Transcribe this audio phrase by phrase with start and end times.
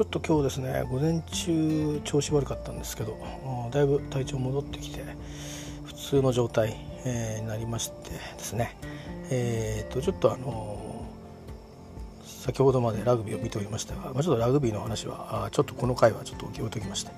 [0.00, 3.18] ちょっと今日ですね午前中調子悪かったんですけど
[3.70, 5.04] だいぶ体調戻ってきて
[5.84, 6.74] 普通の状態、
[7.04, 8.78] えー、になりましてですね。
[9.30, 11.06] えー、とちょっとあの
[12.24, 17.12] 先ほどまでラグビーを見ておりましたが、まあ、ちょっとラグビーの話はちょっとこの回はちょっと置いときまして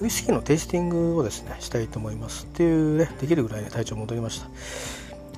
[0.00, 2.46] ウイスキーのテイスティングをですねしたいと思います。
[2.46, 4.48] っていうねできるぐらいね体調戻りました。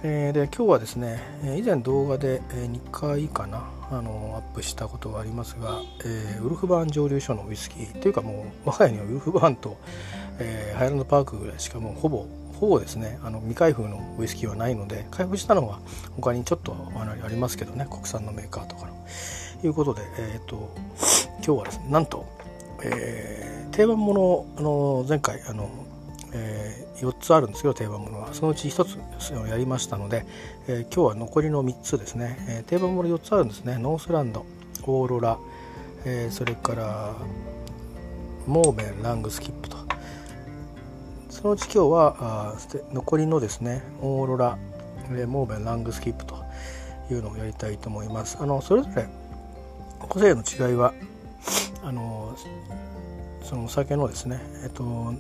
[0.03, 1.21] えー、で今日はですね
[1.59, 9.77] 以前動画で2回かなあのアップしたことがありますが、えー、ウルフバーン蒸留所のウイスキーというかもう我が家にはウルフバーンと、
[10.39, 12.27] えー、ハイランドパークぐらいしかもうほぼ
[12.59, 15.81] ほぼですねあの未開封のウイスキーはないので開封したのは
[16.17, 18.97] 他にちょっとありますけどね国産のメーカーとかの。
[19.65, 20.75] いうことで、えーと、
[21.45, 22.27] 今日はですねなんと、
[22.83, 25.71] えー、定番ものあの前回あの
[26.33, 28.33] えー、4つあるんですけど定番ものは。
[28.33, 30.25] そのうち1つやりましたので、
[30.69, 33.79] えー、今日は残りの3つですね、えー、定番もの4つあるんですね。
[33.79, 34.45] ノースランド
[34.85, 35.39] オーロラ、
[36.05, 37.15] え、それから
[38.47, 39.77] モーベンラングスキップと。
[41.31, 42.55] そのうち今日はあ
[42.93, 44.59] 残りのですねオーロラ、
[45.13, 46.47] え、モーベンラングスキップと。
[47.11, 48.39] いうのをやりたいと思います。
[48.41, 49.09] あのそれぞれ
[50.09, 50.93] 個性の違いは
[51.83, 52.37] あの
[53.43, 55.15] そのお酒のですねえっと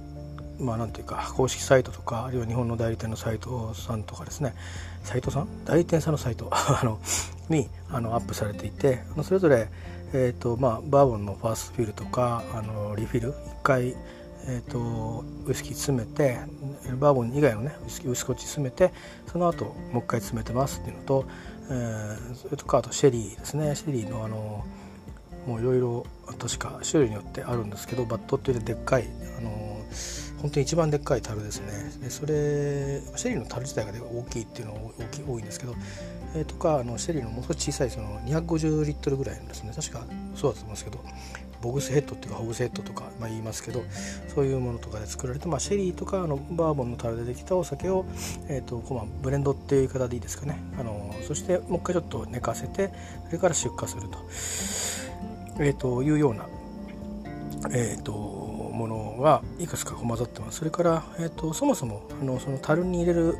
[0.59, 4.55] まあ、なんていうか公式サイトとかあるいは日本の代理店のサイトさんとかですね。
[5.05, 5.49] サイトさん？
[5.65, 6.49] 代理店さんのサイト？
[6.53, 6.99] あの
[7.49, 9.69] にあのアップされていてそれぞれ、
[10.13, 13.95] えーとまあ、バーボンのファーストフィルとかあのリフィル？1回、
[14.49, 16.39] えーと、ウイスキー詰めて
[16.99, 18.93] バーボン以外のねウイスキーウイスコッチ詰めて
[19.31, 21.25] その後もう一回詰めてますっていうのと、
[21.71, 23.75] えー、それとかあとシェリーですね。
[23.75, 24.65] シェリーのあの
[25.47, 26.07] もういろいろ
[26.41, 29.81] 確か種類によってあるんですけどバットっていうでっかいあの
[30.41, 31.91] 本当に一番でっかい樽ですね。
[32.03, 35.75] でそれシェリーの樽自体が大きいっていうのが大き多いんですけど、
[36.35, 39.73] えー、とかあのシェリーのもう少し小さいその250リットルぐらいのですね。
[39.75, 41.01] 確かそうだと思いますけど
[41.63, 43.83] ボグスヘッドっていうかホグスヘッドとか、まあ、言いますけど
[44.35, 48.05] そういうものとかで作られて、まあ、シェリーとかのバーボンの樽でできたお酒を、
[48.49, 50.59] えーとまあ、ブレンドっていう言い方でいいですかね。
[50.79, 52.93] あのそしてもう一回ちょっと寝かせて
[53.27, 54.19] それから出荷すると,、
[55.61, 56.47] えー、というような、
[57.73, 58.36] えーと
[58.77, 60.59] ものがいくつか混ざってます。
[60.59, 63.37] それから、えーと、そもそもあのその樽に入れる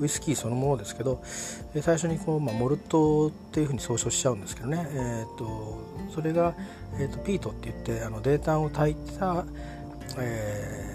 [0.00, 1.22] ウイスキーそのものですけど
[1.80, 5.78] 最初にこう、まあ、モルトっていうふうに総称しちゃうんですけどね、えーと、
[6.14, 6.54] それが、
[6.98, 9.44] えーと、ピートって言ってあの泥炭を炊いた、
[10.18, 10.94] えー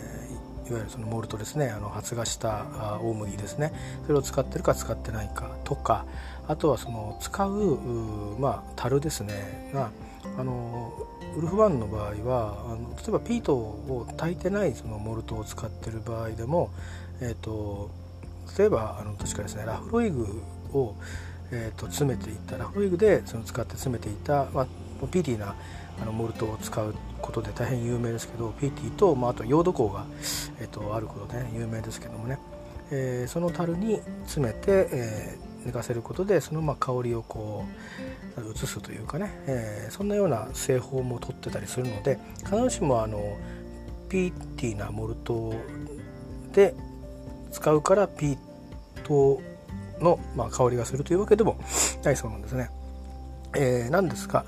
[0.70, 1.70] いわゆるそのモルトですね。
[1.70, 3.74] あの発芽した大麦ですね。
[4.06, 6.06] それを使ってるか使ってないかとか
[6.48, 7.80] あとはその使う
[8.40, 9.72] まあ樽ですね。
[9.74, 9.90] が
[10.38, 10.94] あの
[11.38, 16.72] ウルフワンの場合はあの例えばピートを炊いてないそのモルトを使ってる場合でも、
[17.22, 17.90] えーと、
[18.58, 20.42] 例えばあの確かですねラフロイグ
[20.74, 20.96] を、
[21.52, 24.68] えーと、詰めていったラフロイグでその使って詰めていた、まあ、
[25.08, 25.56] ピーティーな
[26.02, 30.06] あのモルトを使うことで大変有名ですけどピーティーと、まあ、あとヨード香が、
[30.60, 32.40] えーと、あることで、ね、有名ですけどもね、
[32.92, 37.66] えー、その樽に詰めて、えー寝かせることでそのまあ香りをこ
[38.38, 43.38] う移すというかね、えー、そんなような製法も取ってたりするので必ずしもあの
[44.08, 45.54] ピーティーなモルト
[46.54, 46.74] で
[47.52, 48.38] 使うからピー
[49.04, 49.42] ト
[50.00, 51.60] の、まあ、香りがするというわけでも
[52.04, 52.70] ないそうなんですね。
[53.56, 54.46] えー、なんですが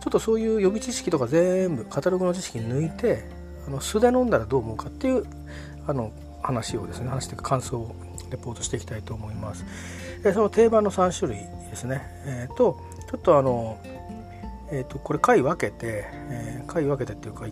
[0.00, 3.28] ちょっとそういう予備知識とか全部カタログの知識抜いて
[3.66, 5.26] あの素で飲んだらどう思うかっていう
[5.86, 6.10] あの
[6.42, 7.94] 話をですね話していく感想を
[8.30, 9.64] レポートしていきたいと思います。
[10.22, 13.78] でその定番の3種類ですね、えー、とちょっとあの、
[14.70, 17.46] えー、とこれ回分けて、えー、回分けてっていうか、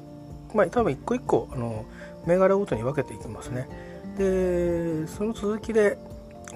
[0.54, 1.84] まあ、多分一個一個あの
[2.26, 3.68] 銘柄ごとに分けていきますね。
[4.18, 5.96] でその続きで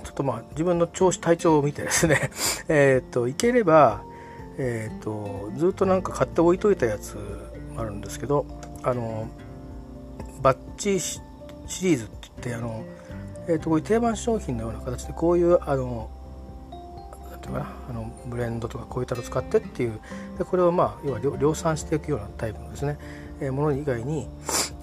[0.05, 2.31] ちょっとまあ自分の調子体調を見てですね
[2.69, 4.03] えっといければ、
[4.59, 7.17] えーと、とずっとなんか買って置いといたやつ
[7.77, 8.47] あるんですけど
[8.83, 9.29] あの
[10.43, 11.21] バッチシ
[11.83, 12.83] リーズって言ってあの
[13.49, 16.11] えーと、こういう定番商品のような形でこういうあの
[17.31, 20.01] なんていうかなあのブレンドとかこういったのを使ってっていう
[20.39, 22.99] でこれをまあ要は量産していくようなタイプのですね、
[23.41, 24.29] えー、もの以外に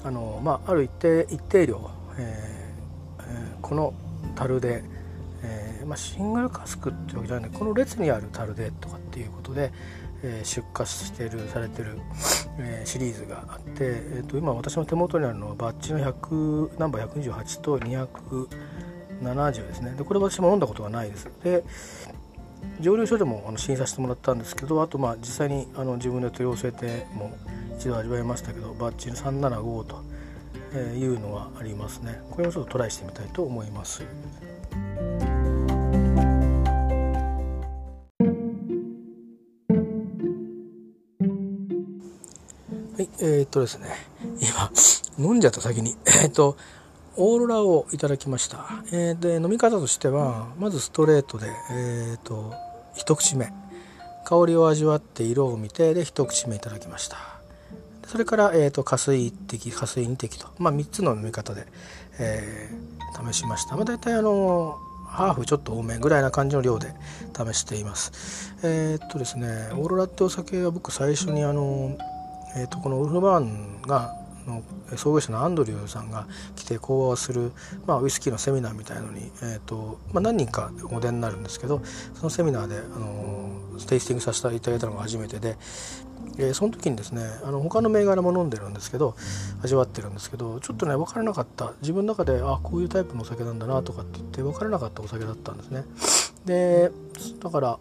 [0.04, 3.94] あの、まあ、ある一定一定量、えーえー、この
[4.36, 4.84] 樽で、
[5.44, 9.72] えーまあ、シングルカスクっていうわけじゃないこの列にある樽でとかっていうことで、
[10.24, 12.00] え、出荷してるされてる、
[12.60, 19.94] え、シリーズがあって、えー、と今私の手元にあるのはバッチの100ナンバー128と270ですね。
[19.98, 21.30] でこれ私も飲んだことがないです。
[21.44, 21.64] で
[22.82, 27.32] 蒸留所でもあの審査してもらったんですけどあとまあ実際にあの自分で取り寄せても
[27.78, 30.04] 一度味わいましたけどバッチの375と
[30.78, 32.22] いうのはありますね。
[32.30, 34.04] これもちょっとトライしてみたいと思います。
[43.22, 43.88] えー、っとですね、
[45.18, 46.56] 今、飲んじゃった先に、 えー、っと、
[47.18, 48.66] オーロラをいただきました。
[48.92, 52.54] えー、で、飲み方としては、まずストレートで、えっと、
[52.94, 53.52] 一口目。
[54.26, 57.18] 香りを味わって色を見て、で、一口目いただきました。
[58.08, 61.68] それから、えっと、加水1滴、加水2滴と、まあ、3つの飲み方で、
[62.20, 63.76] えー、試しました。
[63.76, 64.78] まあ、大体あの、
[65.10, 66.94] ハーフちょっと多めぐらいな感じの量で
[67.36, 68.56] 試しています。
[68.64, 71.98] えー、っとですね、オーロラってお酒は僕最初にあの、
[72.56, 74.16] えー、とこのウルフバーンが
[74.50, 74.64] の
[74.98, 77.52] 創業者のアンドリューさんが来て講話をする、
[77.86, 81.82] まあ、ウイスキーのセミナーみたいのに、えーとまあ、何人かお出になるんですけど
[82.16, 85.56] そのセミナーで、あのテイスティングさせていただいたのが初めてで、
[86.38, 89.16] えー、その時にですねあの他の銘柄も飲んでるんですけど
[89.64, 95.84] 味わってるんですけどちょっとね分からなかった自分の中であこういうタイプのお酒なんだなとかって言って分からなかったお酒だったんですね。
[96.46, 96.92] で
[97.40, 97.80] だから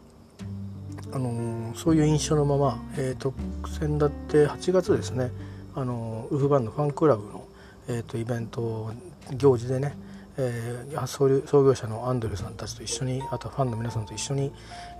[1.12, 3.32] あのそういう印象のまま、えーと、
[3.66, 5.31] 先だって8月ですね
[5.75, 7.46] あのウフバンのファンクラブの、
[7.88, 8.93] えーと、イベント
[9.32, 9.96] 行事でね、
[10.37, 14.52] えー、創業者のアンドリューさんたちと一緒にあとはファンの皆さんと一緒に、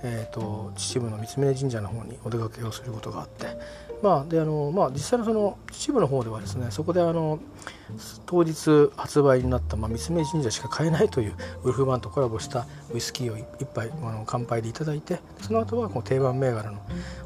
[0.03, 3.47] えーと、秩父の三峯神社の方にお出かけをすることがあって
[4.03, 7.39] まあであのまあ実際のその秩父の方ではですねそこであの
[8.27, 11.35] 当日発売になった、まあ、三峯神社しか買えないという
[11.65, 16.79] ウルフバンとコラボしたウイスキーを一杯あの乾杯でいただいてその後はこの定番銘柄の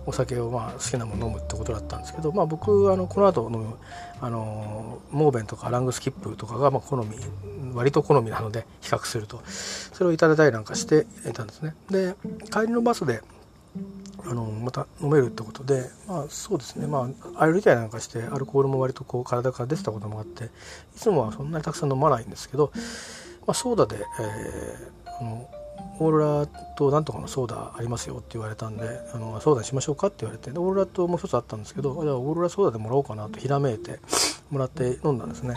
[0.06, 3.74] お酒をまあ好きなものを飲むってことだったんですけど、まあ、僕あのこの後飲む
[4.20, 7.16] あのモーベンとかラングスキップとかがまあ好み
[7.74, 11.74] 割と好みなので比較するとそれをいただいたりなんかしていたんですね。
[11.90, 12.14] で
[12.50, 13.20] 帰りのバスで
[14.24, 16.86] あのまた飲めるってことでまあそうですね。
[16.86, 20.48] まあ歩いたりなんかしてアルコールも割とこう体から出てたこともあってい
[20.96, 22.72] つもはそんなにたくさん飲まないんですけど、
[23.46, 25.50] まあ、ソーダで、えー、あの
[25.98, 34.00] オーロラとなんとかのソーダありますよって言われたんであのソーダにしましょうかって言われてオーロラともう一つあったんですけどじゃあオーロラソーダでもらおうかなとひらめいて
[34.50, 35.54] もらって飲んだんですね。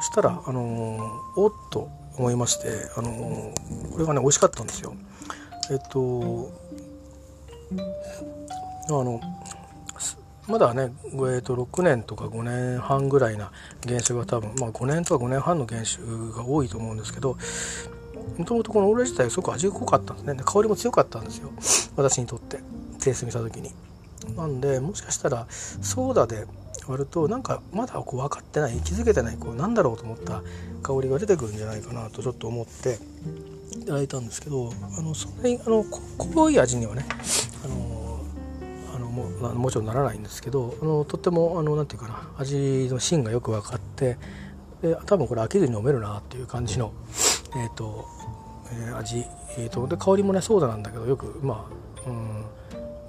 [0.00, 3.52] そしたらあのおっと思いましてあの
[3.90, 4.94] これがね美味しかったんですよ。
[5.70, 6.50] えっと
[7.76, 9.20] あの
[10.48, 13.52] まだね、えー、と6年とか5年半ぐらいな
[13.86, 16.02] 原酒が多分、まあ、5年とか5年半の原酒
[16.34, 17.36] が多いと思うんですけど
[18.38, 21.50] もともとこのオーラ自体すごく味が濃かったんですね香りも強かったんですよ
[21.96, 22.60] 私にとって
[23.02, 23.70] テイスト見た時に。
[24.36, 26.46] なんでもしかしたらソーダで
[26.86, 30.42] 割るとなんかまだこう分かってない気づけてないこうなんだろうと思った
[30.82, 32.98] 香りが出てくるんじゃないかなとちょっと思って
[33.80, 35.84] いただいたんですけどあのそんなにあの
[36.18, 37.06] 濃い味にはね
[37.64, 38.20] あの
[38.94, 44.18] あのももちろんならないんですけどあのとってもあのなんていうかな味の芯がよく分かって
[44.82, 46.92] で多分これ飽きずに飲めるなっていう感じの、
[47.56, 48.06] えーと
[48.72, 49.24] えー、味、
[49.56, 51.68] えーと、で香りもねソーダなんだけどよくま
[52.06, 52.44] あ、うん、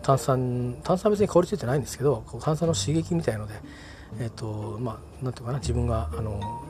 [0.02, 3.54] 炭酸炭酸別に香りついてないんですけど炭酸の刺激みたいので
[4.20, 6.64] えっ、ー、とまあなんていうかな自分があの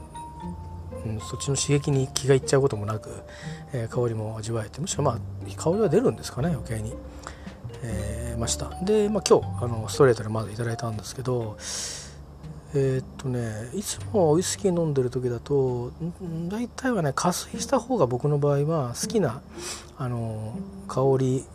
[1.22, 3.10] そっちの刺激に気がいっちゃうこともなく、
[3.74, 5.19] えー、香りも味わえてむしろまあ
[5.56, 6.94] 香りは出るんですかね余計に、
[7.84, 8.69] えー、ました。
[8.84, 11.57] で、まあ、今日あのストレートでまずいただいたんですけど
[12.75, 15.92] えー、っとねいつもウイスキー飲んでる時だと
[16.50, 19.42] 大体はね加水した方が僕の場合は好きな
[19.98, 20.56] あの
[20.88, 21.45] 香り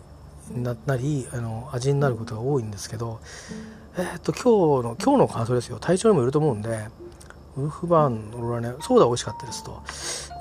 [0.50, 3.20] になりあの味になることが多いんですけど
[3.96, 5.78] えー、っと今日の今日の感想ですよ。
[5.78, 6.88] 体調にもよると思うんで
[7.56, 9.82] ウルフバーンのローラねソーダ美味しかったですと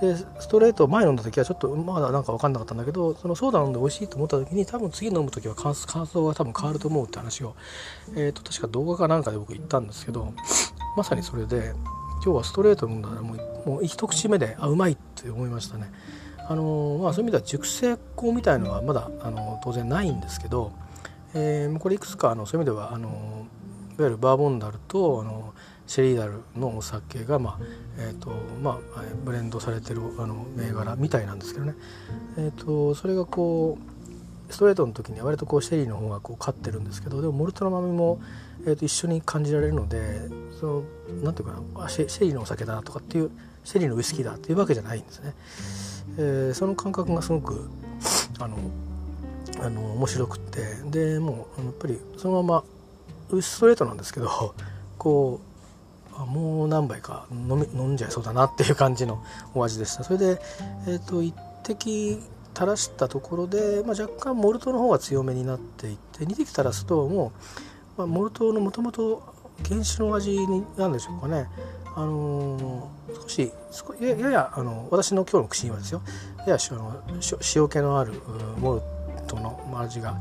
[0.01, 7.55] でストレート前飲んだ時はちょっとまだなんか分かんなかったんだけどそのソーダ飲んで美味しいと思った時に多分次飲む時は感想が多分変わると思うって話を、
[8.15, 10.33] えーと、確か動画かなんかで僕言ったんですけど
[10.97, 11.73] まさにそれで
[12.23, 15.91] 今日はストレート飲んだらもうもう一口目であうまいって思いましたね。
[16.45, 20.73] あのまあ、そういう意味では熟成香みたいのはまだあの当然ないんですけど、
[21.33, 23.47] えー、これいくつかあのそういう意味ではあの
[23.97, 25.53] わゆるバーボンダルとあの
[25.87, 27.59] シェリーダルのお酒が、まあ
[27.97, 28.31] えーと
[28.61, 31.75] まあ、ブレンドされてるあの銘柄みたいなんですけどね、
[32.37, 33.77] えーと、それがこ
[34.49, 38.21] うストレートの時には割とこうシェリーの方がこう勝ってるんですけどでもモルトの甘みも、
[38.65, 40.21] えーと、一緒に感じられるので
[40.59, 40.83] その
[41.23, 43.31] なんていうかなシェシェリーのお酒だとかっていう
[43.63, 45.33] シェリーのウイスキーだっていうわけじゃないんですね。
[46.17, 47.69] えー、その感覚がすごく
[48.39, 48.57] あの
[49.61, 52.63] あの面白くってでもうやっぱりそのまま
[53.41, 54.53] ストレートなんですけど
[54.97, 55.53] こう
[56.25, 59.23] もう何杯か飲み飲んじゃいそうだなっていう感じの
[59.55, 60.03] お味でした。
[60.03, 60.41] それで、
[60.87, 62.19] えーと、一滴
[62.55, 67.31] 垂らしたところで、まあ、若干モルトの方が強めになっていって2滴垂らすとも
[67.97, 69.23] う、まあ、モルトのもともと
[69.67, 71.47] 原酒の味になんでしょうかね。
[71.95, 73.51] あのー、少し
[74.01, 76.01] ややあの私の今日の口にはですよ。
[76.39, 77.03] ややあの
[77.55, 78.13] 塩気のある
[78.59, 78.81] モル
[79.27, 80.17] トの味が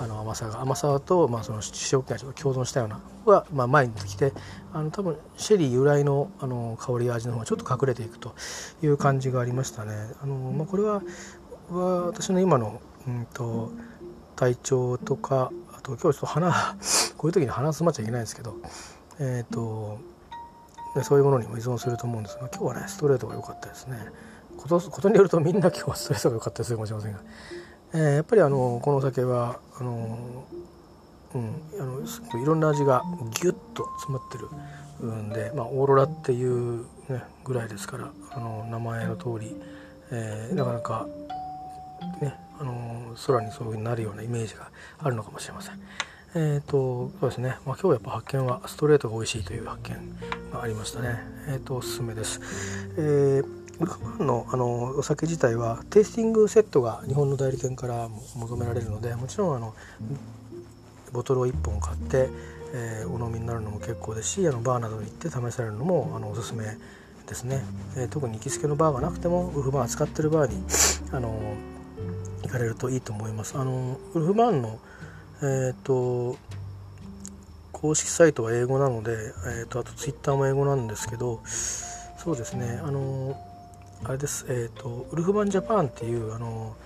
[0.00, 1.60] あの甘さが甘さと、まあ、その
[1.92, 4.32] 塩気がちょっと共存したようなが、まあ、前に出てきて
[4.72, 8.34] あの多分シェリー由来のあの香りや味の方がちょっと隠れていくと
[8.82, 9.92] いう感じがありましたね。
[10.22, 11.02] あのまあ、これは
[11.70, 13.72] 私の今の、うんと、
[14.36, 16.52] 体調とかあと今日ちょっと鼻
[17.16, 18.56] こういう時に鼻詰まっちゃいけないんですけど、
[19.18, 19.98] えーと、
[20.94, 23.96] でそういうものにも依存すると思うんですが今日はねストレートが良かったですね。
[24.56, 27.20] ことことによるとみんな今日はストレートが良かったりするかもしれませんが。
[27.94, 30.44] えー、やっぱりあのこのお酒はあの、
[31.34, 33.02] うん、あのいろんな味が
[33.40, 39.54] ギュッと詰まってるんで、まあ、オーロラっていう、ね、ぐらいですからあの名前の通り、
[40.10, 41.06] えー、なかなか、
[42.20, 45.80] ね、あの空にそういうふうになるようなイメージがあるのかもしれません。
[46.36, 51.20] えーとそうですねまあ、今日はやっぱ発見はストレートが美味しいという発見がありましたね。
[51.46, 52.40] えーと、おすすめです。
[52.98, 59.74] えーウルフマンのあのお酒自体はテイスティングセットが日本の代理店から求められるのでもちろんあの
[61.12, 62.28] ボトルを1本買って、
[62.74, 66.64] えー、お飲みになるのも結構ですしあのバーなどに行って試されるのもあのおすすめ
[67.26, 67.62] ですね、
[67.96, 70.62] えー、特に行きつけのバーがなくてもウルフマン扱ってるバーに
[71.12, 71.56] あの
[72.42, 73.56] 行かれるといいと思います。
[73.56, 74.78] あのウルフマンの
[75.40, 76.36] えっ、ー、と
[77.72, 82.80] 公式サイトは英語なので、えーと、とあとツイッターも英語なんですけどそうですね。
[82.82, 83.36] あの
[84.02, 86.76] あれです、えーと、ウルフマンジャパンっていうあの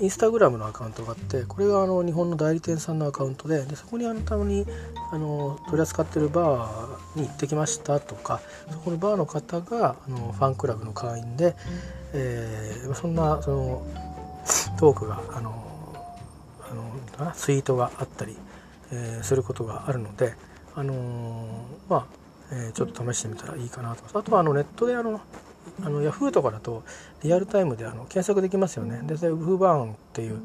[0.00, 4.64] インスタグラムのアカウントがあってこれがあの日本の代理店さんのアカウントででそこにあのたまに
[5.12, 8.40] あの取り扱ってるバーに行ってきましたとか
[8.70, 11.54] そこのバーの方があのファンクラブの会員で、
[12.14, 13.86] えー、そんなその
[14.78, 15.70] トークがあの
[17.18, 18.36] あのツイートがあったり、
[18.92, 20.34] えー、することがあるので、
[20.74, 21.46] あのー、
[21.88, 22.06] まあ
[22.52, 24.18] えー、ちょっと試してみたらいいかなと。
[24.18, 25.20] あとはあのネットであの
[25.82, 26.82] あのヤフーとかだと
[27.22, 29.00] リアルタイムであの検索できますよね。
[29.04, 30.40] で、ウフーバーンっていう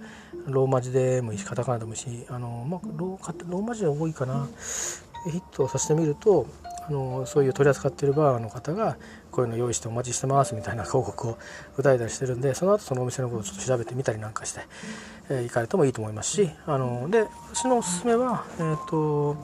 [0.48, 4.48] ローマ字でもいいし、カタカナでもいいし、あのまあ、ローローマ字で多いかな。
[5.32, 6.46] ヒットさせてみると、
[6.88, 8.98] あのそういう取り扱っているバーの方が
[9.32, 11.38] こういうの用意してお待ちしてますみたいな広告を
[11.78, 14.62] 歌えたりしてるんでその後そのお店のことをちょっと調べてみたりなんかして、
[15.30, 19.36] えー、行かれてもいいと思いますしあので私のおすすめは、えーと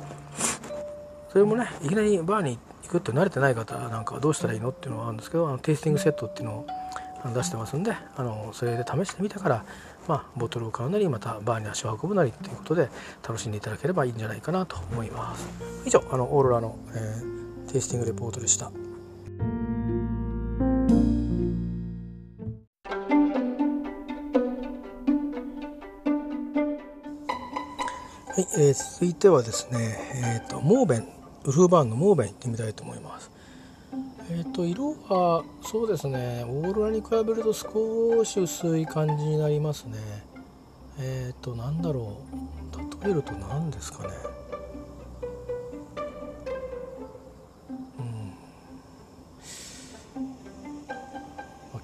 [1.31, 6.67] それもねいきなりバーに行くって慣れてない方なんかはどうしたらいいのっていうのはあるんですけどあのテイスティングセットっていうのを
[7.33, 9.65] 出してますんであのそれで試してみてから、
[10.07, 12.89] まあ、ボトルを買うなりまたバーに足を運ぶなりっていうことで
[13.27, 15.47] 楽しんでいただければいいんじゃないかなと思います。
[15.85, 18.65] 以上あのオーロラの、えー、テイスティングレポートでした。
[18.65, 18.71] は
[28.37, 31.20] い、えー、続いてはですね、えーとモーベン。
[31.43, 33.31] ウルフバーンのモーベン行ってみたいと思います。
[34.29, 36.45] えっ、ー、と色はそうですね。
[36.47, 39.97] オーロラに比べると少し薄い感じになりますね。
[40.99, 43.03] えっ、ー、となんだろう。
[43.03, 44.13] 例えると何ですかね。
[47.99, 48.33] うん。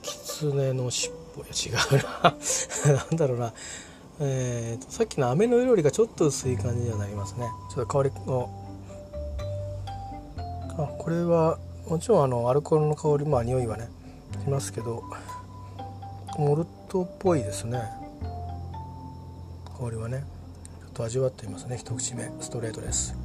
[0.03, 2.35] キツネの尻尾や違うな。
[3.09, 3.53] なんだろうな。
[4.19, 7.47] えーと、さっきの飴の色よりがちょっと薄い感じにはなりますね。
[7.69, 8.66] ちょっと香りの
[10.77, 11.57] あこれは
[11.87, 13.89] もちろんあのアルコールの香りまあ匂いはね
[14.43, 15.03] しますけど
[16.37, 17.81] モルトっぽいですね。
[19.79, 20.23] 香りはね
[20.81, 21.77] ちょっと味わってみますね。
[21.77, 23.15] 一口目ストレートです。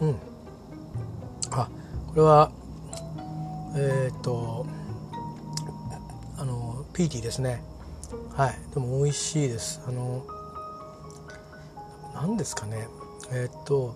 [0.00, 0.16] うん。
[1.52, 1.68] あ
[2.08, 2.50] これは
[3.76, 4.66] えっ、と
[6.38, 7.62] あのピーティーですね。
[8.36, 8.54] はい。
[8.74, 9.80] でも美味しいです。
[9.86, 10.24] あの
[12.24, 12.88] 何ですかね。
[13.32, 13.94] えー、っと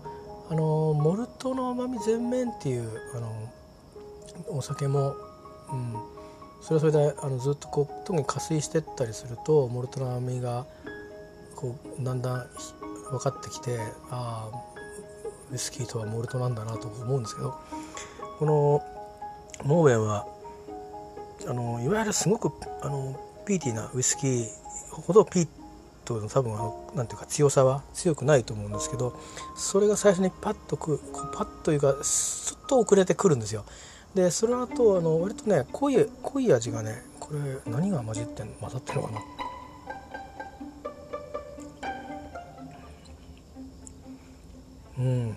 [0.50, 3.52] あのモルトの甘み全面っていうあの
[4.48, 5.14] お酒も、
[5.72, 5.94] うん、
[6.60, 10.66] それはそれであのずっとこう特に加水してったりするとモルトの甘みが
[11.56, 12.46] こうだんだん
[13.10, 13.78] 分かってきて
[14.10, 14.58] ああ
[15.50, 17.54] ウイスキーとはモルトなんだなと思うんですけど
[18.38, 18.82] この
[19.64, 20.26] モーベンは
[21.46, 24.46] あのいわゆるすごくあのピーティーなウイスキー
[24.90, 25.57] ほどピーティー
[26.08, 29.18] と多分あのなんていうか強さは強くないと思うんですけど
[29.56, 30.98] それが最初にパッとく
[31.34, 33.64] パッというかすっと遅れてくるんですよ。
[34.14, 39.20] でその後あの割とね濃い濃い味がねこれ何が混じってん混ざってるのかな
[44.98, 45.36] うん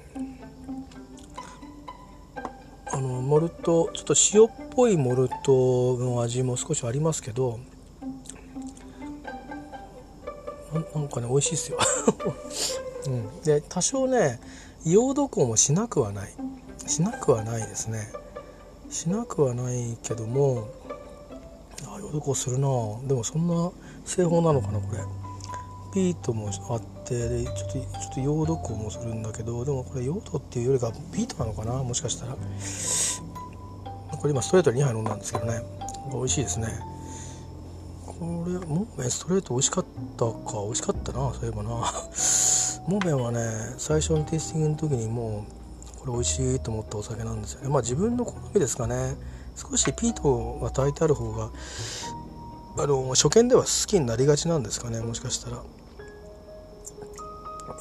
[2.93, 7.59] あのモルトちょっと塩っぽいモルトの味も少しありますけど
[10.93, 11.77] なんかね美味しいですよ、
[13.07, 14.39] うん、で多少ね
[14.85, 16.33] 硫黄度香もしなくはない。
[16.87, 18.11] しなくはないですね。
[18.89, 20.67] しなくはないけども
[21.85, 22.67] あどこするな。
[23.07, 23.71] でもそんな
[24.05, 24.99] 製法なのかなこれ。
[25.93, 27.81] ピートもあってでちょっとちょ
[28.11, 31.83] っとヨード香もするんだけどでもこれヨードっていうよりかピートなのかな？
[31.83, 32.35] もしかしたら。
[34.17, 35.61] これ今ストレートに2杯飲んだんですけどね。
[36.11, 36.67] 美味しいですね。
[38.21, 39.85] これモーベンストレート美味しかっ
[40.15, 40.33] たか？
[40.63, 41.69] 美味しかったなそういえばな。
[42.87, 43.39] モーベンはね
[43.79, 45.43] 最初のテイスティングの時にも
[45.95, 47.69] うこれ美味しいと思ったお酒なんですよね。
[47.69, 49.15] まあ自分の好みですかね。
[49.55, 51.49] 少しピートが炊いてある方が
[52.77, 55.57] あの初見では好きになりがちなんですかねもしかしたら。
[55.57, 55.59] い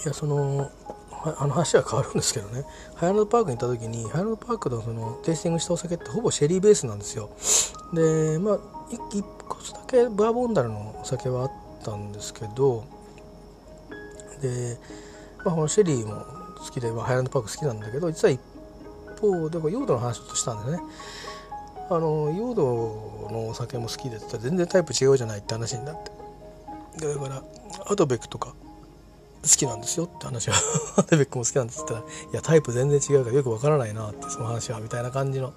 [0.06, 0.70] やその
[1.22, 2.64] あの話は変わるんですけどね。
[2.94, 7.30] ハイランドパークに行った時にハイランドパークのそのテイスティングしたお酒ってほぼシェリーベースなんですよ。
[7.92, 8.58] でまあ
[8.90, 11.50] 一個だけバーボンダルのお酒はあっ
[11.84, 12.84] たんですけど
[14.40, 14.78] で、
[15.44, 16.24] まあ、このシェリーも
[16.58, 18.40] 好きで、まあ、ハイランドパーク好きなんだけど実は一
[19.20, 20.80] 方でヨードの話をとしたんでね。
[21.92, 26.12] あのヨードのお酒も好きでって全然タイプ違うじゃないって話になって。
[27.04, 27.42] だから
[27.86, 28.54] アドベックとか
[29.42, 30.56] 好きなんですよって話は。
[30.96, 35.54] アドベックも好きなんですって言ったら「いやタイプ全然違うからよくわからないな」ってその話はみたいな感じの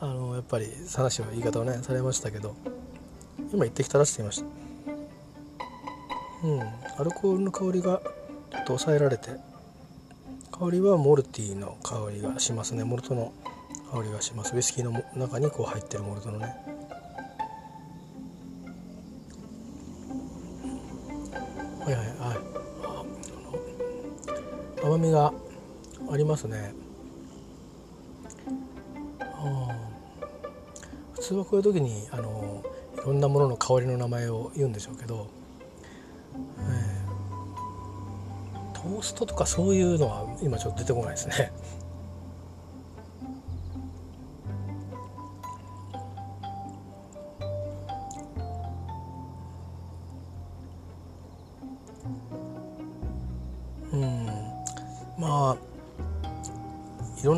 [0.00, 2.54] あのやっぱり話は言い方をねされましたけど。
[3.52, 4.46] 今言ってきたらしていました。
[6.44, 6.60] うん。
[6.60, 8.00] アルコールの香りが
[8.50, 9.30] ちょっと抑えられて
[10.50, 12.84] 香りはモルティの香りがしますね。
[12.84, 13.32] モルトの
[13.92, 14.54] 香りがします。
[14.54, 16.56] ウイスキーの中にこう入ってるモルトのね。
[21.84, 22.55] はいはいはい。
[24.82, 25.32] 甘みが
[26.10, 26.74] ありますね。
[31.14, 32.62] 普通はこういう時にあの
[32.94, 35.26] いろんなものの香りの名前を言うんでしょうけど、
[36.58, 41.52] えー、トーストとかそういうのは今ちょっと出てこないですね。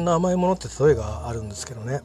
[0.09, 2.01] な甘いものって例えがあるんですけどね、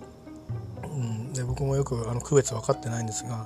[0.83, 3.45] うん、で僕もよくあの区別分かってないんですが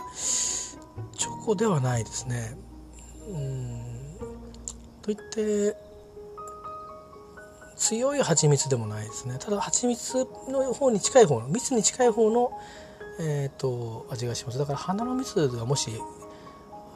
[1.15, 2.57] チョコではないですね。
[3.29, 3.87] うん。
[5.01, 5.75] といって
[7.75, 9.37] 強い蜂蜜でもないですね。
[9.39, 12.51] ただ蜂蜜の方に近い方の蜜に近い方の、
[13.19, 14.57] えーと、味がします。
[14.57, 15.91] だから花の蜜がもし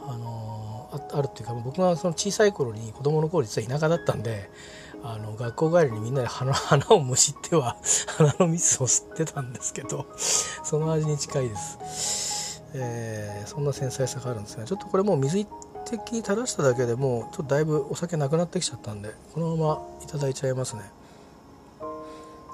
[0.07, 4.49] あのああるっていうか僕がその小さい頃に子供の頃実は田舎だったんで
[5.03, 7.77] あの学校帰りにみんなで 花花をむしっては
[8.17, 10.05] 花の蜜を吸ってたんですけど
[10.63, 15.47] その味に近いです、えー、そんな繊細さがあるんですねちょっとこれもう水一
[15.85, 20.89] 滴垂らしただけでもうちょっとだいぶお酒なくなってきちゃったんでこのままいただいちゃいますね。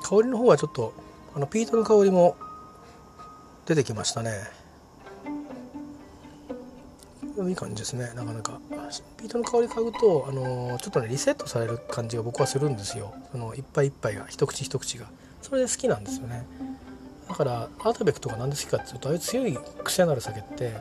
[0.03, 0.93] 香りの方はちょっと
[1.35, 2.35] あのピートの香りも
[3.65, 4.56] 出てきましたね。
[7.47, 8.59] いい感じですねなかなか。
[9.17, 13.13] ピートの香り嗅ぐと、あのー、ちょっとねリセットされる感じが僕はするんですよ。
[13.31, 15.07] その一杯一杯が一口一口が。
[15.41, 16.45] それで好きなんですよね。
[17.29, 20.73] だからアートベックとか何で好きかっていうとああいう強い癖のある酒って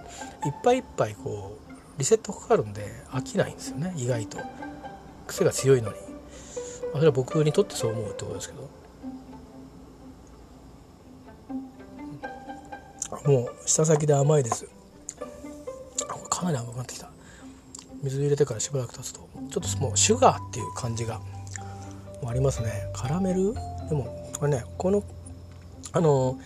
[0.47, 4.39] 一杯一杯こうリセットかかるんで飽きないんですよね意外と。
[5.27, 5.97] 癖が強いのに。
[6.93, 8.69] それは僕にとってそう思うってことですけど。
[13.25, 14.76] もう舌先で甘いです。
[16.47, 17.11] かなり甘くなってきた。
[18.03, 21.21] 水入れてからしばらく経つとちょっともうシュガーっていう感じが
[22.25, 22.71] ありますね。
[22.95, 23.55] カラメル？
[23.89, 25.03] でもこれねこの
[25.93, 26.39] あの、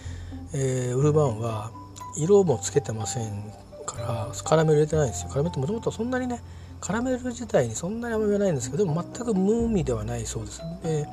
[0.54, 1.70] えー、ウルバーンは
[2.16, 3.52] 色もつけてません
[3.84, 5.28] からカラメル入れてないんですよ。
[5.28, 6.40] カラメルってもともとそんなにね
[6.80, 10.62] カラメル自体にそんなに甘みはないんですけどでも全く無味ではないそうです。
[10.82, 11.06] で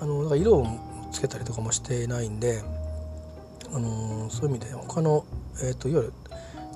[0.00, 0.66] あのだから色を
[1.12, 2.62] つけたりとかもしてないんで、
[3.72, 5.26] あのー、そういう意味で他の、
[5.62, 6.12] えーといわゆる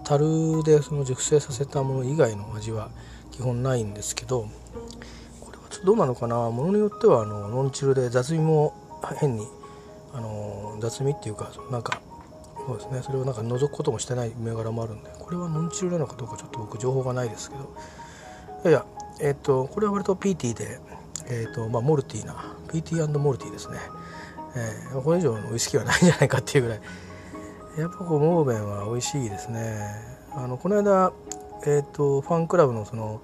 [0.09, 2.89] 樽でその熟成させたもの以外の味は
[3.31, 4.49] 基本ないんですけど
[5.41, 6.51] これはちょっとどうなのかな？
[6.51, 8.73] ものによってはあのノンチルで雑味も
[9.21, 9.47] 変に
[10.15, 12.01] あの雑味っていうかなんか
[12.67, 13.03] そうですね。
[13.03, 17.75] それをなんか覗くこともしてない銘柄もあるんでこれはノンチルなのかどうかちょっと僕情報がないですけど。
[18.65, 18.87] いやいや
[19.21, 20.81] えっ、とこれは割と PT で
[21.27, 23.79] えっ、ー、とまあモルティーな PT& モルティーですね、
[24.57, 26.81] えー、これ以上のウイスキーはないんじゃないかっていうぐらい
[27.79, 29.79] やっぱこうモーベンは美味しいですね
[30.35, 31.13] あのこの間、
[31.65, 33.23] えーと、ファンクラブのその、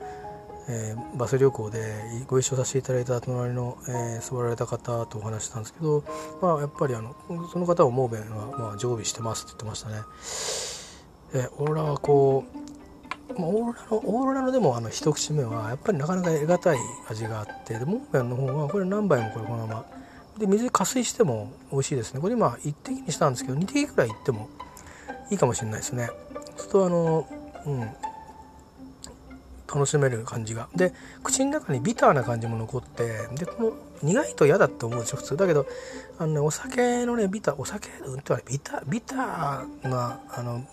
[0.69, 1.83] えー、バス旅行で
[2.29, 6.05] ご一緒させていただいた隣の、えー、座られた方とお話したんですけど、
[6.41, 7.17] まあ、やっぱりあの
[7.53, 9.97] その方はモーベンは、まあ、常備してますって言ってましたね。
[11.35, 12.45] えオーロラはこ
[13.37, 16.79] う、まあ、オーロラのオーロラのでもあの一口目はやっぱりなかなか得難い
[17.11, 20.04] 味があってでモーベンの方はこれ何杯もこれこのまま
[20.39, 22.21] で水加水しても美味しいですね。
[22.21, 24.49] これ今1滴にしたんですけど2滴ぐらいいっても
[25.31, 26.11] いいかもしれないですね。
[26.57, 27.29] ちょっとあの
[27.67, 27.91] うん。
[29.75, 30.69] 楽しめる感じが。
[30.77, 30.93] で
[31.25, 35.37] 口の中にビターな感じも残ってでこの苦いと嫌だって思うでしょ普通。
[35.37, 35.67] だけど
[36.19, 40.65] あの、ね、お酒のねビターお酒うんとビタビターなあの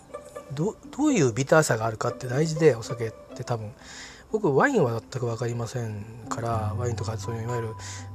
[0.52, 3.72] どどういうビターさがあるかって大事でお酒って多分。
[4.32, 7.68] 僕ワインは全く分かりませんからワインとかそういういわゆる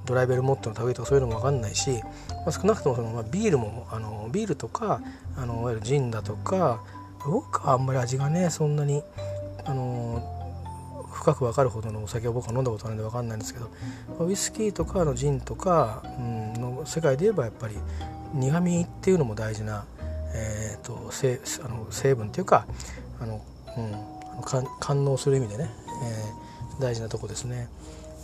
[0.05, 5.01] ドライベルモットの類とかそういうのも分かんないし、まあ、少なくともその、まあ、ビールもあのビールとか
[5.37, 6.83] あのいわゆるジンだとか
[7.23, 9.03] 僕はあんまり味がねそんなに
[9.65, 10.33] あの
[11.11, 13.69] 深く分かるほどのお酒を僕は飲んだことないんで分かんないんですけど
[14.25, 17.75] ウイスキーとかのジンとか、うん、の世界で言えばやっぱり
[18.33, 19.85] 苦味っていうのも大事な、
[20.33, 22.65] えーと、成あの成分っていうか
[23.19, 23.41] あの、
[23.77, 25.69] うん、感能する意味でね、
[26.03, 27.69] えー、大事なとこですね。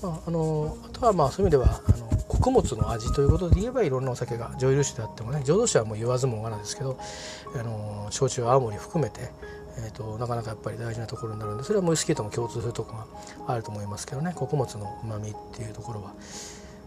[0.01, 6.97] まあ、あのあとはまあそういう意味ではあの穀物の味ということで言えばいろんなお酒が蒸留酒であってもね浄土酒はもう言わずもがなですけど
[7.55, 9.31] あの焼酎青森含めて、
[9.77, 16.13] えーと、なかなかやっぱり大事なところになるんでそれはウイスキーとも共通するとこがあると思いますけどね穀物のうまみっていうところは、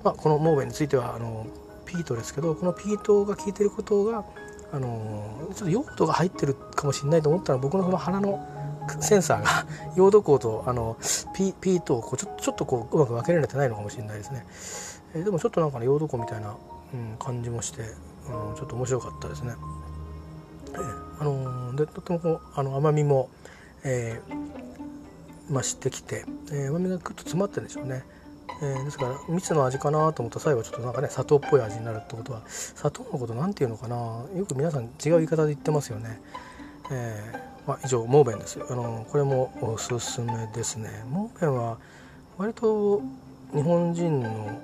[0.05, 1.46] まあ、このモーベンについてはあの
[1.87, 4.25] ピートですけどこのピートが効いてることが
[4.72, 8.46] あのちょっと用途が入ってるかもしれないと思ったら僕のその鼻の
[9.01, 10.96] センサーが 用土光とあの
[11.35, 14.46] ピピートをこうちょちょっとこううまく分けられてないのかもしれないですね、
[15.14, 16.55] えー、でもちょっとなんかね用土光みたいな、
[16.94, 17.88] うん、感じもして、うん、
[18.57, 19.55] ちょっと面白かったですね。
[20.72, 23.29] えー、あのでとてもこうあの甘みも、
[23.85, 28.05] えー、増してきて、えー、甘みがぐっと詰まってるんでしょうね。
[28.62, 33.96] えー、ですから蜜の味かなと思ったら最後ちょっとなんかね砂糖っぽい味になるってことは砂糖のこと何て言うのかな
[34.35, 36.20] よく皆さん違う言い方で言ってますよね。
[36.90, 41.05] えーまあ、以上モーベンですあのこれもおすすめですね。
[41.11, 41.79] モーベンは
[42.38, 43.02] 割と
[43.52, 44.62] 日本人の、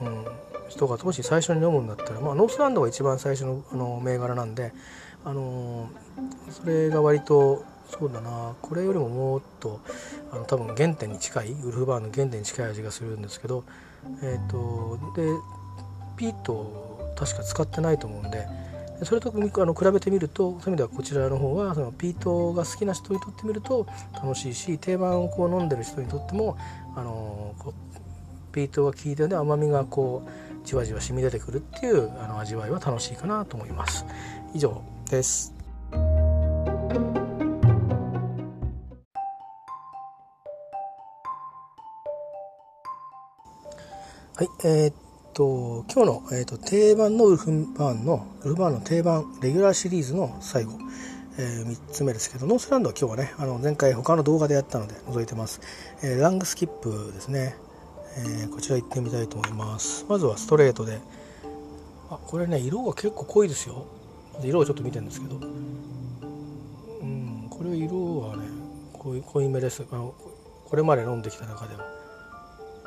[0.00, 0.24] うん、
[0.68, 4.72] 人がもし最初に飲むんだったら、まあ、ノースランドが一番最初のあの銘柄なんで
[5.24, 5.90] あの
[6.50, 9.80] それが割とそうだなこれよりももっと
[10.30, 13.64] あの多分原点に近いウルフバーの原点に近い味がするんですけど
[14.22, 15.28] えっ、ー、とで
[16.16, 18.46] ピート確か使ってないと思うんで
[19.04, 26.56] それとあの比べてみるとそういう意味ではこちらの方はそのピートが好きな人にとってみると楽しいし定番をこう飲んでる人にとっても
[26.96, 27.74] あのこ
[28.50, 34.04] うピートが効いてるので甘みがこうじわじわ染み出てくるっていうあの味わいは楽しいかなと思います。
[34.52, 35.54] 以上です。
[44.38, 44.92] はい、えー、
[45.38, 50.72] と今日の、えー、っと定番のウルフバーンのウルフバーンの定番レギュラーシリーズの最後、
[51.38, 55.60] えー、3つ目ですけどノースランドは今日はねあの前回他の動画でやったので覗いてます、
[56.02, 57.54] えー、ラングスキップですね、
[58.16, 60.04] えー、こちら行ってみたいと思います。
[60.08, 60.98] まずはストレートで。
[62.10, 63.86] あこれね色が結構濃いですよ。
[64.42, 65.36] 色をちょっと見てるんですけど。
[65.36, 68.42] うんこれ色はね
[68.94, 69.84] 濃い濃いめです。
[69.92, 70.14] あの
[70.64, 71.86] これまで飲んできた中では。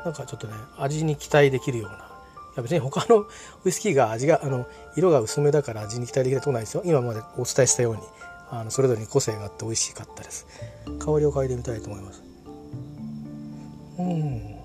[0.04, 2.11] なんかちょっとね味に期待できるような。
[2.56, 3.22] や別に他の
[3.64, 6.84] ウイスキーが味があの色が薄めだから味に期待できるとこないですよ。
[6.86, 8.02] 今までお伝えしたように
[8.50, 10.46] あのそれぞれに個性があって美味しかったです。
[11.00, 12.24] 香りを嗅いでみたいと思います。
[14.00, 14.56] うん。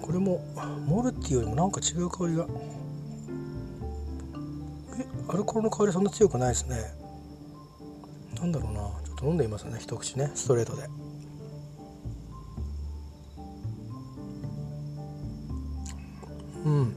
[0.00, 0.40] これも
[0.86, 2.46] モルティよりもなんか違う香りが。
[4.98, 6.76] えアルコールの香りそんな強くないですね。
[8.38, 8.80] なんだろうな。
[8.80, 9.78] ちょっと飲んでみますね。
[9.80, 10.30] 一口ね。
[10.34, 10.88] ストレートで。
[16.64, 16.94] うん。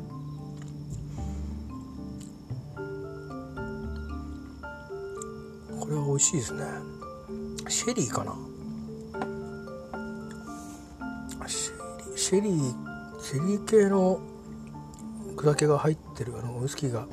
[5.80, 6.64] これは美味しいですね。
[7.68, 8.36] シェリーかな？
[12.16, 12.74] シェリー
[13.22, 14.20] シェリー系の
[15.36, 17.06] 砕けが入ってるあのウイスキーが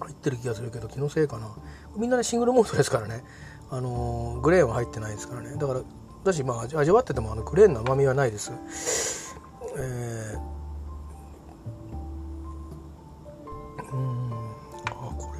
[0.00, 1.48] 入ってる気がするけど気のせいかな。
[1.96, 3.24] みんなねシングルモートですからね。
[3.70, 5.56] あのー、グレーンは入ってないですからね。
[5.56, 5.82] だから
[6.24, 8.52] だしまあ味わっててもあのグレーンの甘みはないです。
[9.76, 10.09] えー、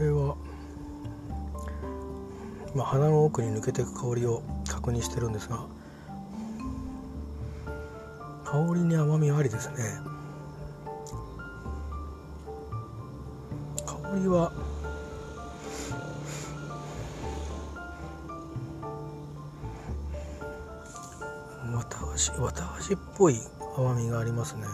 [0.00, 0.36] れは
[2.74, 5.66] 今鼻の奥に抜けていく香りを確認してるんですが
[8.44, 9.76] 香りに甘みありですね。
[13.86, 14.52] 香りは
[21.72, 23.36] 綿菓子綿菓子っぽい
[23.76, 24.64] 甘みがありますね。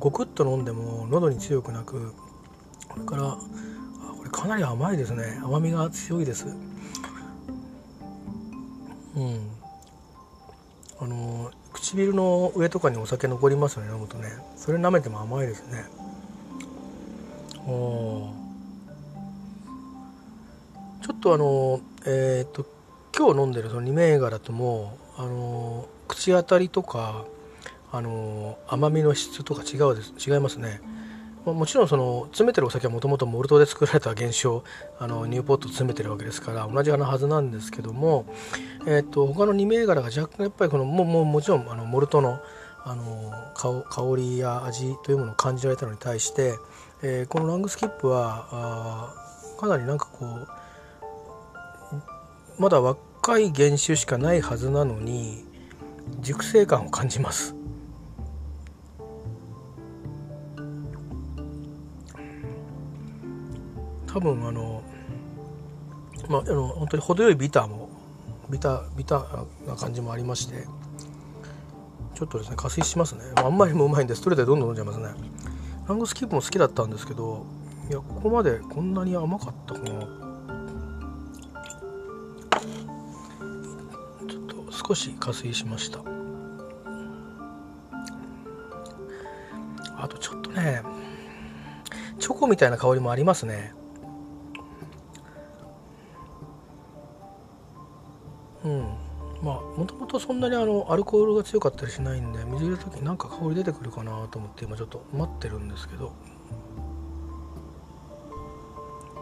[0.00, 2.14] ごくっと飲んでも喉に強くなく
[2.88, 3.36] これから
[4.16, 5.38] これかなり甘いですね。
[5.42, 6.46] 甘みが強いです。
[6.46, 6.50] う
[9.20, 9.50] ん。
[10.98, 14.30] あの唇の上とかにお酒残りますよね飲むとね。
[14.56, 15.84] それ舐めても甘いですね。
[17.66, 18.32] お
[21.02, 22.64] ちょっとあのえっ、と
[23.16, 27.24] 今日飲んでるその2銘柄ともあの口当たりとか
[27.92, 30.80] あの甘みの質とか違うです違いますね
[31.44, 34.64] もちろんその詰めてるお酒はもともとモルトで作られた原酒を
[34.98, 38.26] あのニューポット詰めてるわけですから同じなはずなんですけども、
[38.86, 42.40] えーと、他の2銘柄が若干やっぱりこのもももちろんあのモルトの
[42.82, 46.54] あの香りや味というものを感じられたのに対して、
[47.02, 49.14] えー、このラングスキップは
[49.58, 50.48] かなりなんかこう
[52.58, 55.44] まだ若い原酒しかないはずなのに
[56.20, 57.54] 熟成感を感じます。
[64.12, 64.82] 多分あの
[66.28, 67.88] まああの本当に程よいビターも
[68.50, 70.66] ビタビターな感じもありまして
[72.14, 73.22] ちょっとですね加水しますね。
[73.36, 75.08] あんまりもうまいんでストレートでどんどん飲んじゃいますね。
[75.88, 77.46] ラングスキップも好きだったんですけど
[77.88, 79.88] いやここまでこんなに甘かったかな。
[84.28, 86.00] ちょっと少し加水しました。
[89.96, 90.82] あとちょっとね
[92.18, 93.72] チョコみたいな香りもありますね。
[98.64, 98.84] うん。
[99.42, 106.12] まあもともとそんなにあのアルコールが強かったりしないんで水入れた時なんか香り出てくるかなと思って今ちょっと待ってるんですけど。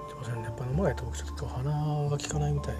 [0.09, 0.43] すいませんね。
[0.45, 1.71] やっぱ飲まないと僕ちょっと鼻
[2.11, 2.75] が効かないみたい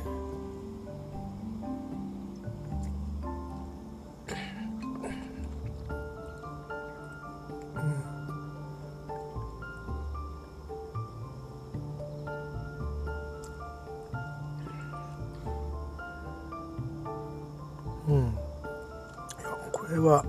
[19.99, 20.25] れは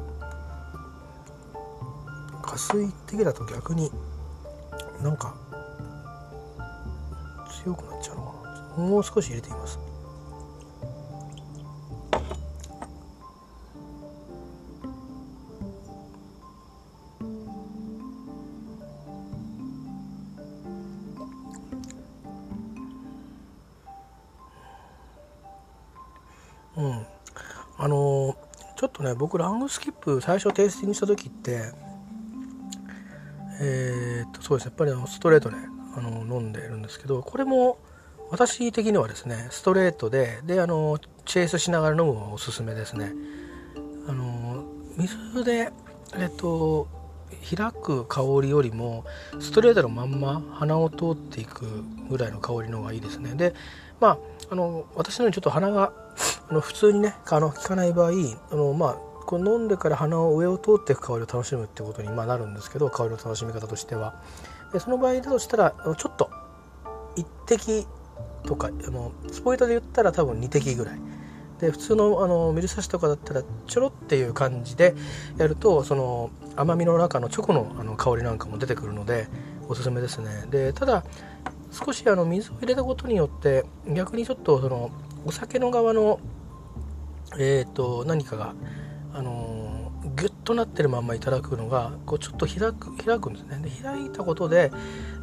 [2.42, 3.92] 加水的だと逆に
[5.02, 5.36] なんか
[7.64, 8.84] 強くなっちゃうのかな。
[8.84, 9.80] もう少し入れてみます。
[29.60, 31.72] ングスキップ最初テイスティングした時って
[33.62, 35.58] えー、っとそうですやっぱりストレートで
[35.96, 37.78] あの飲んでるんですけどこれも
[38.32, 43.14] 私的にはですねストレートでであのチェイスしながら飲むのがおすすめですね。
[44.08, 44.64] あの
[44.98, 45.72] 水で
[46.18, 46.88] えっと
[47.56, 49.06] 開く香りよりも
[49.40, 53.36] ストレートのまんま鼻を通っていくぐらいの香りの方がいいですね。
[53.36, 53.54] で
[54.00, 54.18] まあ
[54.52, 55.94] あの私のようにちょっと鼻が
[56.50, 58.12] あの普通にねあの効かない場合
[58.52, 64.20] あのまあこう飲んでから鼻を上を通っていく香りを楽しむってことにまなるんですけど香りの楽しみ方としては。
[64.74, 66.32] でその場合だとしたらちょっと
[67.16, 67.86] 1滴
[68.44, 71.00] とかあのスポイトで言ったら多分2滴ぐらい。
[71.60, 74.96] で普通のあの水差しとかだったらちょろっていう感じで
[75.38, 79.28] やるとその甘みの中のチョコのあの香りなんかも出てくるので
[79.68, 80.48] おすすめですね。
[80.50, 81.04] でただ
[81.70, 84.90] 少しあの水を入れたことによって逆にちょっとその
[85.24, 86.20] お酒の側の
[87.38, 88.56] えーと、何かが、
[89.20, 93.60] あの、ギュッとなってるまんまいただくのがこうちょっと開く開くんですね。
[93.62, 94.72] で開いたことで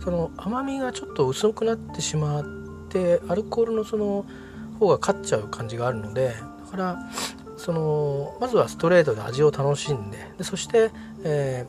[0.02, 2.44] その甘みがちょっと薄くなってしまっ
[2.88, 4.24] てアルコールのその
[4.78, 7.10] 方が勝っちゃう感じがあるのでだから
[7.56, 10.90] そのまずはストレートで味を楽しんででそして、
[11.24, 11.66] え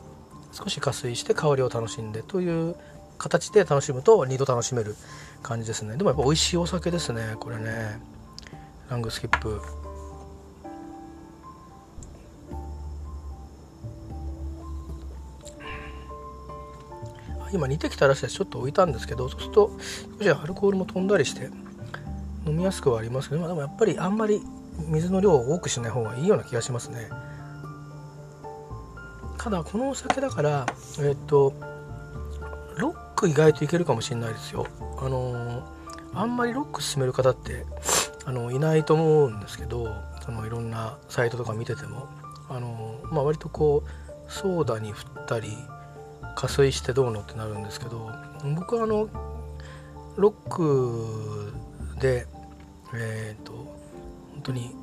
[0.52, 2.76] ー、少し加水して香りを楽しんでという
[3.16, 4.94] 形で楽しむと2度楽しめる
[5.42, 5.96] 感じですね。
[5.96, 8.00] でもやっぱ美味しいお酒ですねこれね。
[8.90, 9.60] ラングスキップ。
[17.52, 18.36] 今煮てきたらしいです。
[18.36, 19.70] ちょっと置いたんですけどそうすると
[20.18, 21.50] 少しアルコールも飛んだりして
[22.46, 24.40] 飲みやすくはありますけどまでもやっぱりあんまり
[24.86, 27.08] 水の量を多くしない方がいいような気がしますね。
[29.38, 30.66] ただこのお酒だから
[31.00, 31.54] えっ、と
[32.76, 34.66] ロック意外といけるかもしれないですよ。
[34.98, 35.62] あの
[36.14, 37.64] あんまりロック進める方って
[38.24, 42.08] あのいないと思うんですけどそのいろんなサイトとか見てても。
[42.48, 45.56] あの、まあ、割とこうソーダに振ったり
[46.36, 48.10] 加水してどうのってなるんですけど
[48.54, 49.08] 僕はあの
[50.16, 51.52] ロック
[52.00, 52.26] で
[52.94, 53.52] えっ、ー、と
[54.32, 54.74] 本当に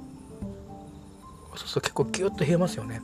[1.56, 3.02] そうすると結構ギュッと冷えますよね。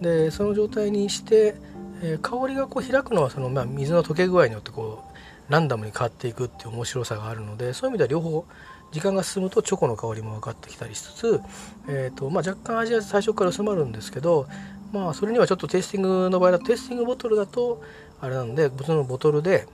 [0.00, 1.54] でその状態にして、
[2.02, 5.04] えー、香りがこう開くのはその、まあ、水の溶け具合によってこ
[5.48, 8.44] うランダムに変わっていくっていう面白さがあるのでそういう意味では両方
[8.92, 11.40] 時間が進むとチョコの香りも分かってきたりしつつ、
[11.88, 14.46] えーとまあ、若干味は最初から薄まるんですけど、
[14.94, 17.82] まあ、それにはちょっとテイスティングの場合だとテイスティングボトルだと
[18.20, 19.66] あれなんで普通のボトルで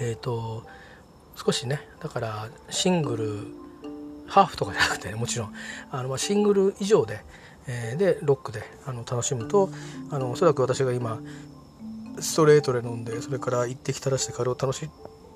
[0.00, 0.64] えっ、ー、と
[1.36, 3.62] 少しねだからシングル
[4.26, 5.52] ハーフとかじゃなくて、ね、もちろん
[5.90, 7.20] あの、ま、シングル以上で、
[7.66, 9.68] えー、でロックであの楽しむと
[10.10, 11.20] あのおそらく私が今
[12.18, 14.90] ストレートで飲んでそれから一滴垂らしてカレーを楽しん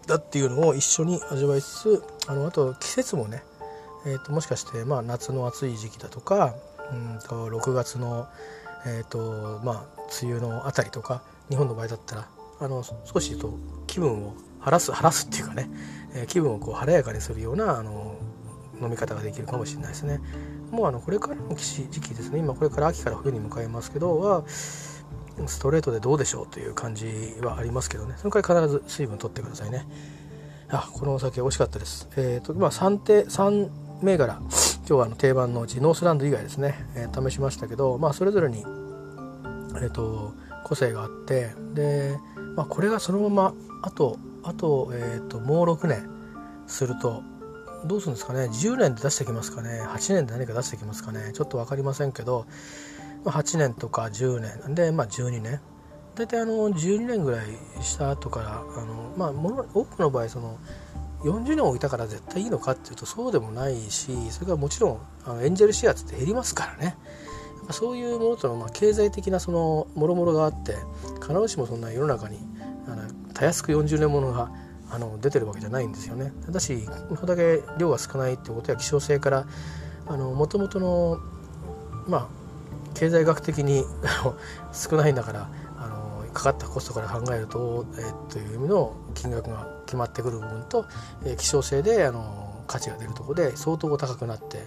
[0.07, 3.43] だっていうのを一緒に味わいつつあのあと季節もね、
[4.07, 6.55] えー、ともしかして、まあ、夏の暑い時期だとか
[6.93, 8.29] うんと6月の、
[8.87, 9.85] えーとまあ、
[10.23, 12.29] 梅雨のあたりとか日本の場合だったら
[12.61, 15.71] あの少しと気分を晴らす晴らすっていうかね、
[16.15, 18.17] えー、気分をこう晴れやかにするようなあの
[18.81, 20.21] 飲み方ができるかもしれないですね。
[20.71, 22.39] もうあのこれからの時期ですね。
[22.39, 28.15] 今これから秋から冬に向かいますけどはストレートでどうでしょうという感じはありますけどね。
[28.17, 29.87] そのから必ず水分取ってくださいね。
[30.69, 32.09] あこのお酒美味しかったです。
[32.17, 33.71] えっ、ー、とまあ3手3
[34.03, 34.41] 銘柄。
[34.89, 40.33] 今日はあの定番のうちノースランド以外ですね、えー、試しましたけどまあそれぞれにえ、ー、と
[40.65, 42.17] 個性があってで、
[42.55, 46.09] まあ、これがそのままあとあと,、えーと、もう6年
[46.69, 47.25] すると
[47.85, 48.45] どうするんですかね。
[48.45, 49.83] 10年で出してきますかね。
[49.83, 51.33] 8年で何か出してきますかね。
[51.35, 52.47] ちょっと分かりませんけど
[53.25, 54.75] ま8年とか10年。
[54.75, 55.61] で、まあ、12年。
[56.15, 57.47] 大体あの12年ぐらい
[57.83, 60.59] した後からあの、まあ、多くの場合その
[61.23, 66.97] 40年置いたから絶対いいのかっていうとそうでもないしそれからもちろんあのエンジェルシェアって減りますからね
[67.71, 70.77] そういうものとの、まあ、経済的なそのもろもろがあって
[71.21, 72.39] 必ずしもそんな世の中に
[72.87, 73.03] あの
[73.35, 74.51] たやすく40年ものが
[74.91, 76.33] あの出てるわけじゃないんですよね。
[76.45, 79.47] ただしこれだけ量が少ないってことや希少性から
[80.07, 81.19] もともとの
[82.07, 82.29] まあ
[82.95, 83.85] 経済学的に
[84.73, 90.87] 少ないんだからあのかかったコストから考えると,、えー、という意味の金額が決まってくる部分と、
[91.25, 94.65] えー、希少性であの価値が出るとこで相当高くなって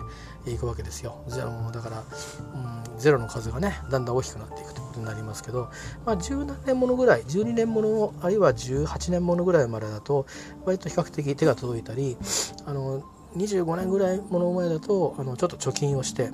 [0.50, 1.22] いくわけですよ。
[1.28, 5.70] ゼロだから、うん、ゼロの数がねだんだん大きくなっていくということになりますけど、
[6.06, 10.26] まあ、10何年ものぐらい12年ものあるいは18年ものぐらいまでだと
[10.66, 12.18] 割と比較的手が届いたり
[12.66, 13.04] あの
[13.36, 16.32] 25年ぐらいもの前だとあのちょっと貯金をして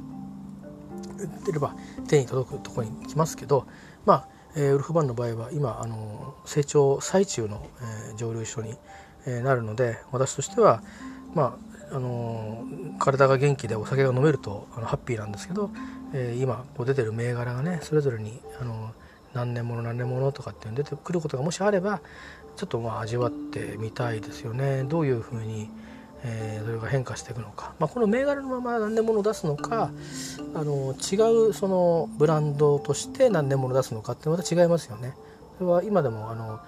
[1.17, 1.75] 売ってれば
[2.07, 3.65] 手に届くとこに来ますけど
[4.05, 7.65] まあ、え、ウルフバンの場合は今あの成長最中の、
[8.09, 8.75] えー、蒸留所に、
[9.25, 10.81] え、なるので私としては
[11.33, 11.57] ま
[11.91, 12.65] ああの
[12.99, 15.69] 体が元気でお酒が飲めるとあのハッピーなんですけど、
[16.13, 18.91] え、今こう出てる銘柄がねそれぞれにあの
[19.33, 22.01] 何年もの何年ものとかって出てくることがもしあれば
[22.55, 24.83] ちょっとまあ味わってみたいですよね。
[24.83, 25.69] どういうふうに、
[26.23, 29.91] えー、それが変化していくのか、まあ、この銘柄のまま何年もの出すのか
[30.53, 35.13] あの違うそのブランドとして何年もの出すのかってまた違いますよね。
[35.57, 36.59] それは今でもあの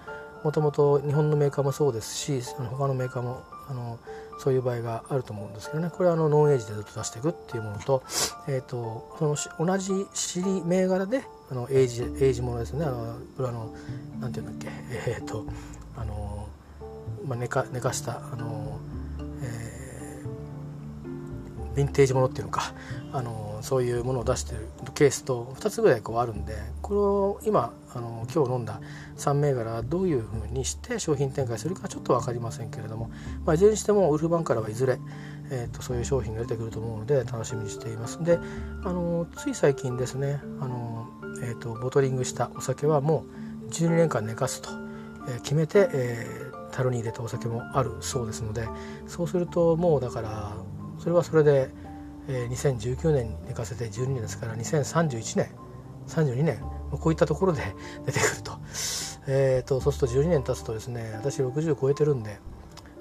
[0.43, 3.99] もともと日本のメーカーもそうですし他のメーカーもあの
[4.39, 5.89] そういう場合があると思うんですけどね。
[5.89, 8.03] これはあのノンエイジでずっと出していくっていうものと,、
[8.47, 9.25] えーと、そ
[9.59, 12.85] の同じ尻銘柄であのエイジエイジものですね。
[12.85, 13.73] あのこれあの
[14.19, 15.11] なんていうんだっけ。
[15.11, 15.45] えっ、ー、と
[15.97, 16.47] あの、
[17.25, 18.79] まあ、寝か寝かしたあの、
[21.77, 22.73] ヴィンテージものっていうのか
[23.13, 28.81] あのそういうものを出してるケースと2つぐらいこうあるんでこれを今あの今日飲んだ
[29.17, 33.11] 3銘柄どういうふうにして商品展開するかちょっと分かりませんけれども、
[33.45, 34.99] まあ、いずれにしてもウルフバンからはいずれ、
[35.51, 38.23] えーと、そういう商品が出てくると思うので楽しみにしています。
[38.23, 38.39] で
[38.83, 41.07] あのつい最近ですねあの、
[41.43, 43.25] えーと、ボトリングしたお酒はも
[43.67, 44.69] う12年間寝かすと、
[45.27, 48.67] えー、決めて、えー、樽に入れたお酒もあるそうですので
[49.07, 50.53] そうするともうだから
[51.07, 51.69] それはそれで、
[52.27, 55.49] えー、2019年に寝かせて12年ですから2031年
[56.05, 56.59] 32年
[56.91, 57.61] こういったところで
[58.05, 58.51] 出てくると,、
[59.25, 62.41] えーと、そうすると12年経つとですね私60超えてるんで、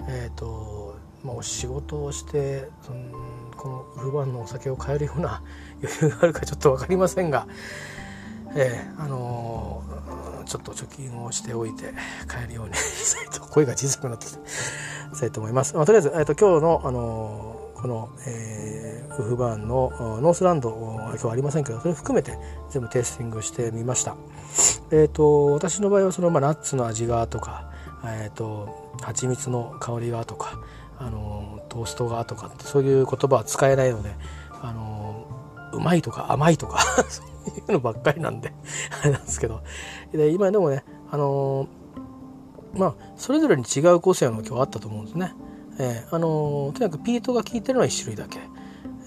[0.07, 2.99] えーとまあ、お仕事をしてその
[3.57, 5.43] このウルバンのお酒を買えるような
[5.83, 7.45] 余裕があるかちょっと分かりませんが、
[8.55, 11.93] えー、あのー、ちょっと貯金をしておいて
[12.25, 12.71] 買えるように
[13.51, 14.39] 声が小さくなってきて
[15.13, 15.75] したいと思います。
[15.75, 22.37] まあ、とりあえず、えーと、今日の、あのーこの、えー、ウフバーンのノースランドは今日ありませんけどそれ含めて
[22.71, 24.15] 全部テイスティングしてみました。
[24.91, 27.69] えっ、ー、と私の場合はその、まあ、ナッツの味がとか
[28.03, 30.59] えっ、ー、と蜂蜜の香りがとか
[30.97, 34.15] あのトーストがとかそういう言葉は使えないので
[34.61, 35.27] あの
[35.73, 38.53] うまいとか甘いとか そういうのばっかりなんで
[39.01, 39.61] あれなんですけど。
[40.11, 41.67] で今でもねあの
[42.73, 45.33] まあそれぞれに違う個性の今日あったと思うんですね。
[45.79, 48.39] えー、あのとにかくピートが効いてるのは1種類だけ。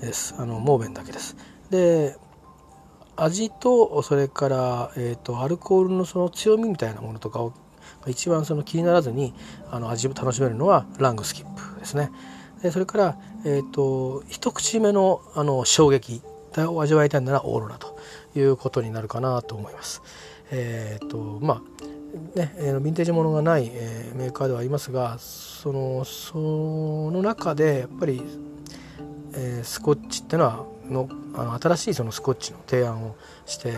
[0.00, 0.34] です。
[0.38, 1.36] あのモーベンだけです。
[1.70, 2.16] で
[3.16, 7.52] 味とそれから、えーと、アルコールのその強みみたいなものとかを
[8.06, 9.34] 一番その気にならずに
[9.70, 12.10] あの味を楽しめるのはラングスキップですね。
[12.62, 16.22] でそれから、えーと、一口目のあの衝撃
[16.56, 17.98] を味わいたいならオーロラと
[18.34, 20.02] いうことになるかなと思います。
[20.50, 21.89] えーとまあ
[22.34, 26.38] ね、ヴィンテージものがない、えー、メーカーではありますがそのそ
[27.12, 28.22] の中でやっぱり、
[29.34, 33.68] えー、スコッチっていうのはのあの新しいそのスコッチの提案をして、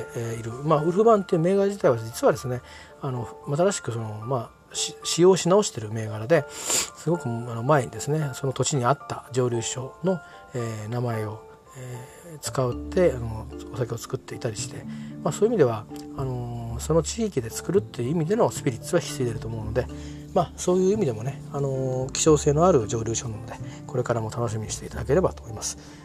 [0.41, 2.63] いる、まあ、ウルフバンっていう銘柄自体は実はですね
[3.03, 10.21] あの新しくその、まあ、使用し直してる銘柄ですごくあの前にですねその土地にあった蒸留所の、
[10.55, 11.43] えー、名前を、
[11.77, 14.85] えー、使ってあのお酒を作っていたりして、
[15.23, 15.85] まあ、そういう意味では
[16.17, 19.87] あのその地域で作るっていう意味でのスピリッツは引き継いでると思うので、
[20.35, 23.55] まあ、そういう意味でもねあの希少性のある蒸留所なので
[23.87, 26.02] これからも楽しみにしていただければと思います。